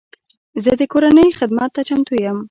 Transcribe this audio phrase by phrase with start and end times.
[0.63, 2.37] زه د کورنۍ خدمت ته چمتو یم.